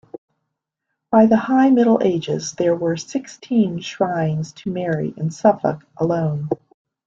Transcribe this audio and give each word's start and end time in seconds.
By 1.11 1.27
the 1.27 1.37
High 1.37 1.69
Middle 1.69 2.01
Ages 2.01 2.53
there 2.53 2.75
were 2.75 2.97
sixteen 2.97 3.81
shrines 3.81 4.51
to 4.53 4.71
Mary 4.71 5.13
in 5.15 5.29
Suffolk 5.29 5.85
alone. 5.95 6.49